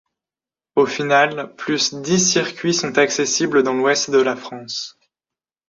[0.75, 4.97] Au finale, plus dix circuits sont accessibles dans l'Ouest de la France.